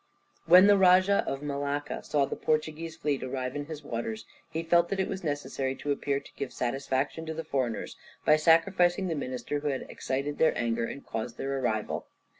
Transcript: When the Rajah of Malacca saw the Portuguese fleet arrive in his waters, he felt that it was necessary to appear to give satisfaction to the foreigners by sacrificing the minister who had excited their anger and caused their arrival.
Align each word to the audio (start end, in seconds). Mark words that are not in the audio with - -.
When 0.47 0.65
the 0.65 0.79
Rajah 0.79 1.23
of 1.27 1.43
Malacca 1.43 2.01
saw 2.03 2.25
the 2.25 2.35
Portuguese 2.35 2.95
fleet 2.95 3.21
arrive 3.21 3.55
in 3.55 3.65
his 3.67 3.83
waters, 3.83 4.25
he 4.49 4.63
felt 4.63 4.89
that 4.89 4.99
it 4.99 5.07
was 5.07 5.23
necessary 5.23 5.75
to 5.75 5.91
appear 5.91 6.19
to 6.19 6.31
give 6.35 6.51
satisfaction 6.51 7.23
to 7.27 7.35
the 7.35 7.43
foreigners 7.43 7.97
by 8.25 8.37
sacrificing 8.37 9.09
the 9.09 9.13
minister 9.15 9.59
who 9.59 9.67
had 9.67 9.83
excited 9.87 10.39
their 10.39 10.57
anger 10.57 10.85
and 10.85 11.05
caused 11.05 11.37
their 11.37 11.55
arrival. 11.59 12.07